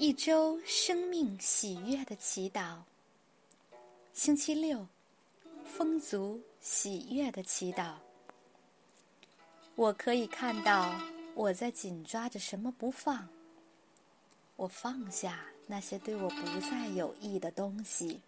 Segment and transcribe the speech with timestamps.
[0.00, 2.78] 一周生命喜悦的祈祷。
[4.14, 4.86] 星期六，
[5.62, 7.96] 丰足喜悦的祈祷。
[9.74, 10.98] 我可以看到
[11.34, 13.28] 我在紧抓着什么不放。
[14.56, 18.22] 我放下那些对我不再有益的东西。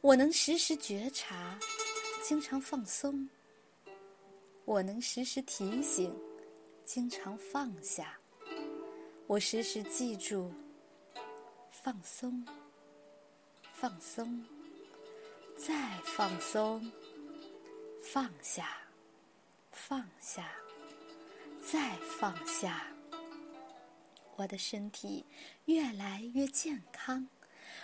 [0.00, 1.56] 我能时时觉察，
[2.24, 3.30] 经常放松。
[4.64, 6.12] 我能时时提醒，
[6.84, 8.19] 经常放下。
[9.30, 10.52] 我时时记住，
[11.70, 12.44] 放松，
[13.72, 14.44] 放松，
[15.56, 16.90] 再放松，
[18.02, 18.76] 放下，
[19.70, 20.50] 放下，
[21.62, 22.84] 再放下。
[24.34, 25.24] 我的身体
[25.66, 27.24] 越来越健康，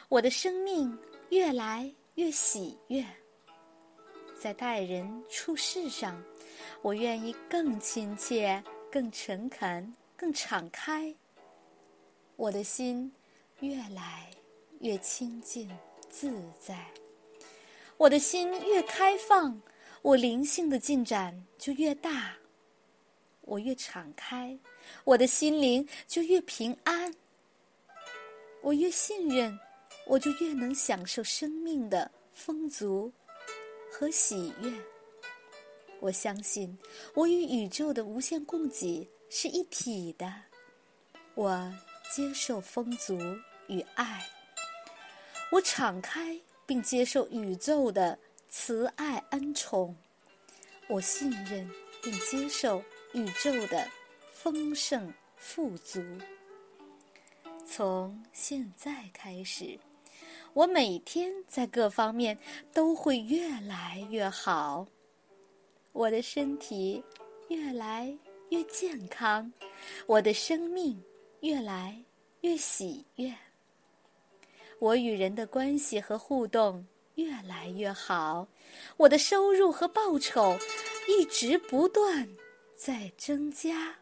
[0.08, 0.98] 我的生命
[1.30, 3.06] 越来越喜悦。
[4.36, 6.20] 在待人处事上，
[6.82, 11.14] 我愿意更亲切、更诚恳、更敞开。
[12.36, 13.10] 我的心
[13.60, 14.30] 越来
[14.80, 15.70] 越清净
[16.10, 16.86] 自在，
[17.96, 19.58] 我的心越开放，
[20.02, 22.36] 我灵性的进展就越大。
[23.40, 24.58] 我越敞开，
[25.04, 27.14] 我的心灵就越平安。
[28.60, 29.58] 我越信任，
[30.06, 33.10] 我就越能享受生命的丰足
[33.90, 34.70] 和喜悦。
[36.00, 36.76] 我相信，
[37.14, 40.30] 我与宇宙的无限供给是一体的。
[41.34, 41.72] 我。
[42.16, 43.18] 接受丰足
[43.66, 44.26] 与爱，
[45.52, 49.94] 我敞开并接受宇宙的慈爱恩宠，
[50.88, 51.70] 我信任
[52.02, 53.86] 并接受宇宙的
[54.32, 56.02] 丰盛富足。
[57.66, 59.78] 从现在开始，
[60.54, 62.38] 我每天在各方面
[62.72, 64.86] 都会越来越好，
[65.92, 67.04] 我的身体
[67.50, 68.16] 越来
[68.48, 69.52] 越健康，
[70.06, 70.98] 我的生命。
[71.46, 71.96] 越来
[72.40, 73.32] 越喜悦，
[74.80, 76.84] 我与人的关系和互动
[77.14, 78.48] 越来越好，
[78.96, 80.58] 我的收入和报酬
[81.06, 82.28] 一直不断
[82.74, 83.94] 在增加，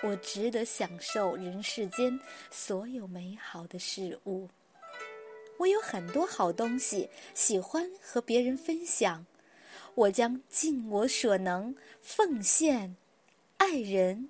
[0.00, 2.16] 我值得享受人世间
[2.52, 4.48] 所有美好的事物，
[5.56, 9.26] 我有很多好东西喜欢和别人分享，
[9.96, 12.94] 我将尽我所能奉献
[13.56, 14.28] 爱人。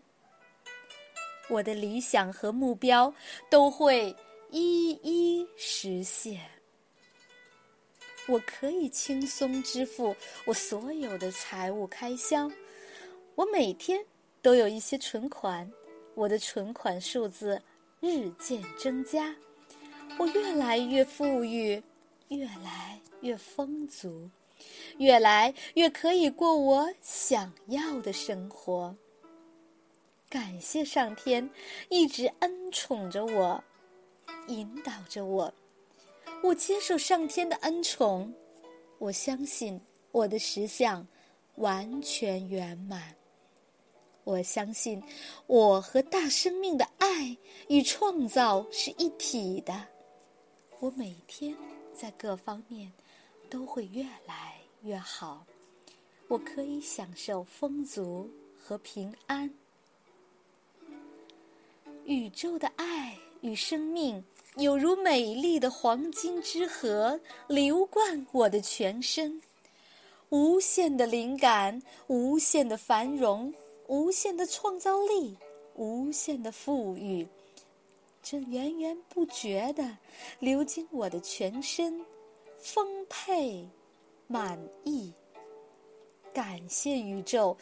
[1.48, 3.12] 我的理想和目标
[3.50, 4.14] 都会
[4.50, 6.40] 一一实现。
[8.26, 10.14] 我可以轻松支付
[10.44, 12.50] 我所有的财务开销。
[13.34, 14.04] 我每天
[14.42, 15.70] 都有一些存款，
[16.14, 17.60] 我的存款数字
[18.00, 19.34] 日渐增加。
[20.18, 21.82] 我越来越富裕，
[22.28, 24.28] 越来越丰足，
[24.98, 28.94] 越来越可以过我想要的生活。
[30.30, 31.48] 感谢上天
[31.88, 33.64] 一直恩宠着我，
[34.48, 35.52] 引导着我。
[36.42, 38.30] 我接受上天的恩宠，
[38.98, 39.80] 我相信
[40.12, 41.06] 我的实相
[41.56, 43.14] 完全圆满。
[44.24, 45.02] 我相信
[45.46, 47.34] 我和大生命的爱
[47.68, 49.88] 与创造是一体的。
[50.78, 51.56] 我每天
[51.94, 52.92] 在各方面
[53.48, 55.46] 都会越来越好。
[56.28, 59.50] 我可以享受丰足和平安。
[62.08, 64.24] 宇宙的爱与生命，
[64.56, 69.38] 有如美丽的黄金之河，流贯我的全身。
[70.30, 73.52] 无限的灵感，无限的繁荣，
[73.88, 75.36] 无限的创造力，
[75.74, 77.28] 无限的富裕，
[78.22, 79.98] 正源源不绝地
[80.38, 82.02] 流经我的全身，
[82.56, 83.68] 丰沛、
[84.26, 85.12] 满意。
[86.32, 87.54] 感谢宇宙，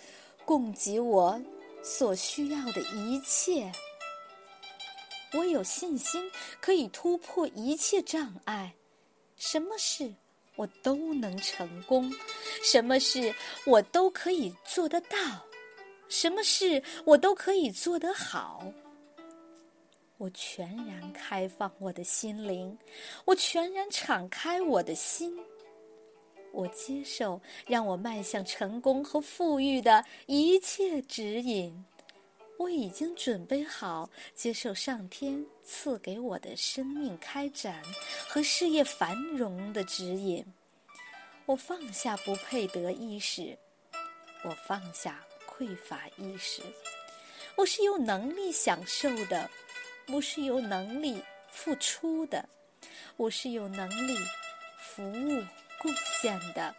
[0.45, 1.37] 供给我
[1.83, 3.73] 所需要的一切。
[5.37, 6.31] 我有信心
[6.61, 8.75] 可以突破一切障碍，
[9.37, 10.13] 什么事
[10.55, 12.11] 我都能成功，
[12.63, 13.35] 什么事
[13.67, 15.19] 我都可以做得到，
[16.09, 18.73] 什么事我都可以做得好。
[20.17, 22.79] 我全然开放我的心灵，
[23.27, 25.39] 我全然敞开我的心，
[26.53, 31.85] 我接受让我迈向成功和富裕的一切指引。
[32.59, 37.83] 我已经准备好接受上天赐给我的生命开展
[38.27, 40.45] 和事业繁荣的指引。
[41.45, 43.57] 我放下不配得意识，
[44.43, 46.63] 我放下匮乏意识。
[47.57, 49.49] 我是有能力享受的，
[50.09, 52.49] 我是有能力付出的，
[53.17, 54.17] 我是有能力
[54.79, 55.45] 服务
[55.79, 56.75] 贡献的。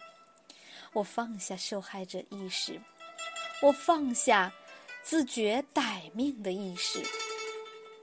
[0.91, 2.81] 我放下受害者意识，
[3.62, 4.51] 我放下。
[5.09, 7.01] 自觉歹命的意识，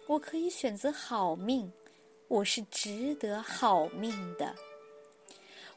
[0.07, 1.71] 我可以选择好命，
[2.29, 4.55] 我是值得好命的。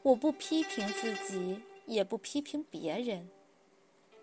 [0.00, 3.20] 我不批评自己，也不批评别人；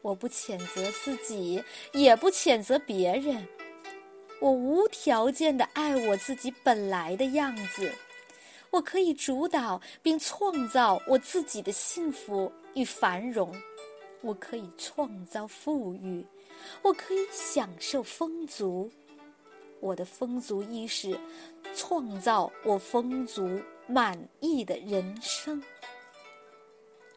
[0.01, 1.63] 我不谴责自己，
[1.93, 3.47] 也不谴责别人。
[4.41, 7.93] 我无条件的爱我自己本来的样子。
[8.71, 13.55] 我可以主导并创造我自己的幸福与繁荣。
[14.21, 16.25] 我可以创造富裕，
[16.81, 18.91] 我可以享受丰足。
[19.79, 21.19] 我的丰足意识，
[21.75, 25.61] 创造我丰足满意的人生。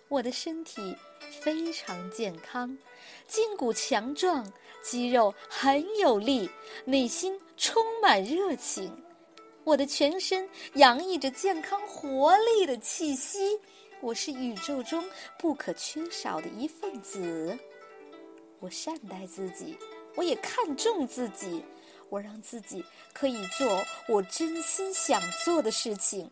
[0.08, 0.96] 我的身体
[1.40, 2.76] 非常健康，
[3.26, 4.50] 筋骨强壮，
[4.82, 6.50] 肌肉很有力，
[6.84, 8.90] 内心充满热情。
[9.64, 13.58] 我的全身洋溢着健康活力的气息。
[14.00, 15.04] 我是宇宙中
[15.38, 17.58] 不可缺少的一份子。
[18.60, 19.78] 我善待自己，
[20.16, 21.64] 我也看重自己。
[22.10, 22.82] 我让自己
[23.12, 26.30] 可以做我真心想做的事情。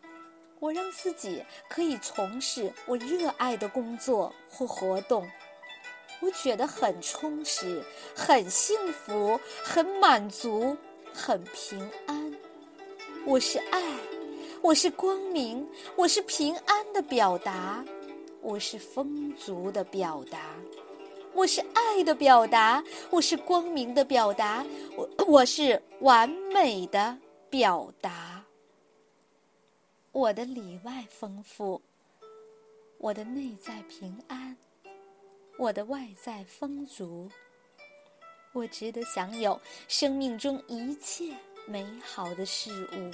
[0.59, 5.29] 我让自己可以从事我热爱的工作或活动。
[6.19, 7.83] 我觉得很充实，
[8.15, 10.75] 很幸福，很满足，
[11.13, 12.33] 很平安。
[13.25, 13.83] 我是爱。
[14.63, 15.65] 我是光明，
[15.95, 17.85] 我是平安的表达，
[18.41, 20.39] 我是丰足的表达，
[21.37, 27.15] 我是爱的表达，我是光明的表达，我我是完美的
[27.47, 28.43] 表达。
[30.11, 31.79] 我的里外丰富，
[32.97, 34.57] 我的内在平安，
[35.59, 37.29] 我的外在丰足，
[38.51, 41.31] 我值得享有生命中一切
[41.67, 43.11] 美好的事物。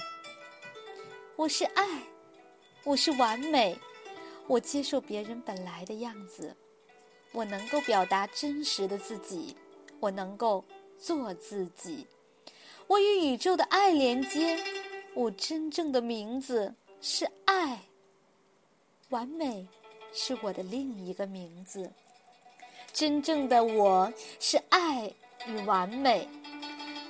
[1.36, 1.84] 我是爱，
[2.84, 3.78] 我是完美，
[4.46, 6.56] 我接受别人本来的样子，
[7.34, 9.54] 我能够表达真实的自己，
[9.98, 10.64] 我能够
[10.96, 12.06] 做自己，
[12.86, 14.56] 我与宇宙的爱连接，
[15.14, 17.78] 我真正的名字是爱，
[19.08, 19.66] 完美
[20.12, 21.90] 是我的另一个名字，
[22.92, 25.12] 真正的我是爱
[25.48, 26.28] 与完美，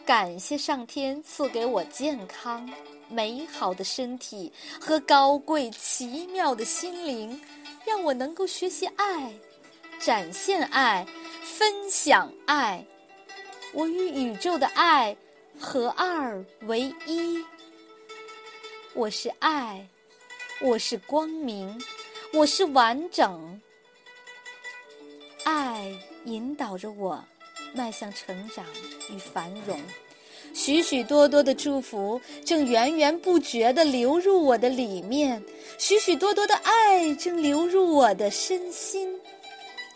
[0.06, 2.66] 感谢上天赐给我健康。
[3.10, 4.50] 美好的身体
[4.80, 7.38] 和高贵奇妙的心灵，
[7.84, 9.30] 让我能够学习爱，
[10.04, 11.06] 展现爱，
[11.42, 12.84] 分享爱。
[13.72, 15.16] 我与宇宙的爱
[15.58, 17.42] 合二为一。
[18.92, 19.88] 我是爱，
[20.60, 21.82] 我是光明，
[22.34, 23.58] 我是完整。
[25.44, 25.90] 爱
[26.26, 27.24] 引导着我
[27.72, 28.62] 迈向成长
[29.10, 29.80] 与繁荣。
[30.52, 35.42] 许许多多的祝福正源源不绝地流入我的里面，
[35.78, 39.18] 许许多多的爱正流入我的身心，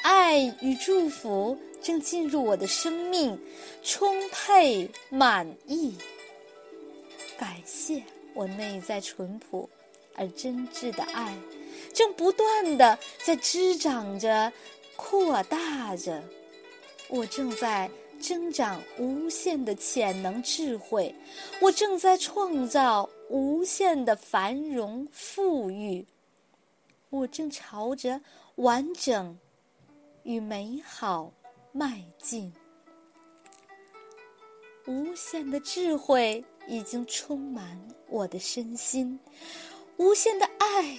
[0.02, 3.38] 爱与祝福正进入我的生命，
[3.82, 5.96] 充沛满意。
[7.38, 8.02] 感谢
[8.34, 9.68] 我内在淳朴
[10.14, 11.36] 而真挚的爱，
[11.92, 14.52] 正不断地在滋长着、
[14.96, 16.22] 扩大着，
[17.08, 17.90] 我正在。
[18.20, 21.14] 增长无限的潜能智慧，
[21.60, 26.04] 我正在创造无限的繁荣富裕，
[27.10, 28.20] 我正朝着
[28.56, 29.38] 完整
[30.28, 31.32] 与美好
[31.72, 32.52] 迈进。
[34.86, 37.80] 无限的智慧已经充满
[38.10, 39.18] 我的身心，
[39.96, 40.98] 无限的爱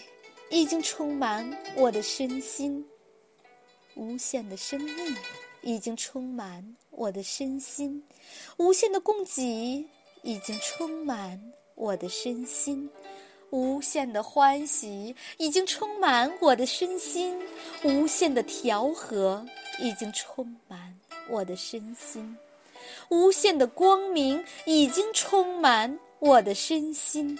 [0.49, 2.83] 已经充满我的身心，
[3.95, 5.15] 无限的生命。
[5.61, 8.01] 已经充满我的身心，
[8.57, 9.85] 无限的供给
[10.23, 11.37] 已经充满
[11.75, 12.89] 我的身心，
[13.51, 17.37] 无限的欢喜已经充满我的身心，
[17.83, 19.45] 无限的调和
[19.79, 22.37] 已经充满我的身心，
[23.09, 27.37] 无限的光明已经充满我的身心。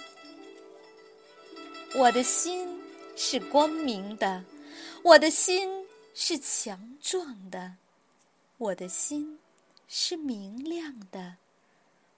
[1.94, 2.80] 我的心
[3.16, 4.44] 是光明的，
[5.02, 7.74] 我的心是强壮的。
[8.58, 9.38] 我的心
[9.88, 11.36] 是明亮的，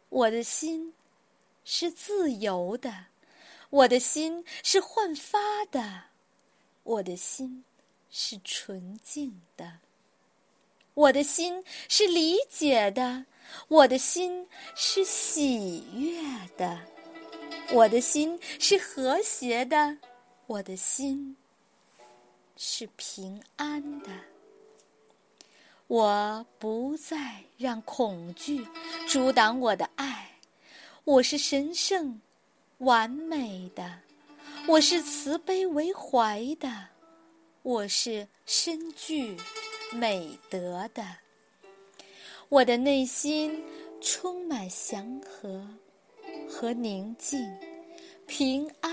[0.09, 0.93] 我的心
[1.65, 2.93] 是自由的，
[3.73, 5.39] 我的心是焕发
[5.71, 6.03] 的，
[6.83, 7.65] 我的心
[8.11, 9.79] 是纯净的，
[10.93, 13.25] 我的心是理解的，
[13.69, 16.21] 我的心是喜悦
[16.59, 16.83] 的，
[17.73, 19.97] 我的心是和谐的，
[20.47, 21.35] 我的心
[22.59, 24.11] 是平安的。
[25.87, 28.69] 我不再让恐惧
[29.09, 30.39] 阻挡我的爱，
[31.05, 32.21] 我是神圣、
[32.83, 34.01] 完美的，
[34.67, 36.69] 我是慈悲为怀的，
[37.63, 39.37] 我是深具
[39.93, 41.05] 美德的。
[42.49, 43.63] 我的内心
[44.01, 45.65] 充满祥和
[46.49, 47.41] 和宁静，
[48.27, 48.93] 平安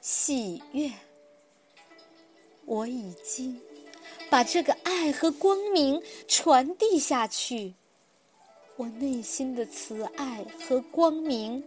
[0.00, 0.88] 喜悦。
[2.66, 3.60] 我已经
[4.30, 7.74] 把这个爱和光明传递下去。
[8.76, 11.60] 我内心的慈爱和光明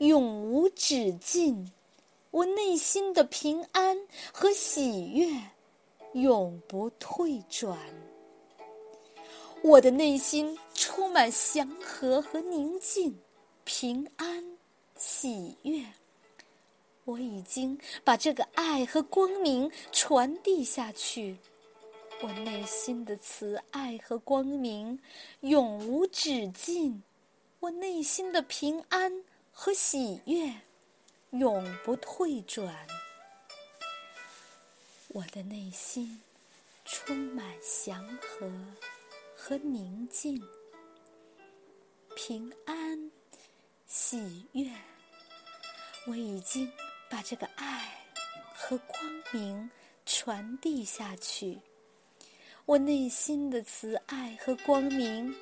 [0.00, 1.70] 永无止境，
[2.30, 3.98] 我内心的平安
[4.32, 5.28] 和喜悦
[6.14, 7.78] 永不退转。
[9.62, 13.14] 我的内心充满祥和和宁静，
[13.64, 14.56] 平安
[14.96, 15.84] 喜悦。
[17.04, 21.36] 我已经把这个爱和光明传递下去。
[22.22, 24.98] 我内心的慈爱和光明
[25.40, 27.02] 永无止境，
[27.58, 29.24] 我内心的平安
[29.62, 30.50] 和喜悦
[31.32, 32.74] 永不退转。
[35.08, 36.18] 我的内心
[36.86, 38.50] 充满祥和
[39.36, 40.42] 和宁静，
[42.16, 43.10] 平安
[43.86, 44.66] 喜悦。
[46.06, 46.72] 我已经
[47.10, 48.02] 把这个爱
[48.54, 48.98] 和光
[49.30, 49.70] 明
[50.06, 51.60] 传递下去。
[52.64, 55.36] 我内心的慈爱和光明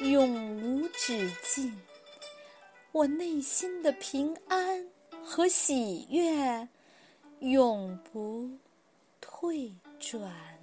[0.00, 1.78] 永无止境，
[2.92, 4.86] 我内心的平安
[5.22, 6.68] 和喜悦
[7.40, 8.50] 永不
[9.20, 10.57] 退转。